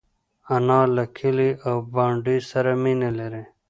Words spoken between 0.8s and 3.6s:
له کلي او بانډې سره مینه لري